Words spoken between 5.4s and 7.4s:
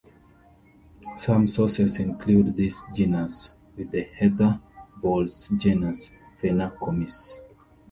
genus "Phenacomys".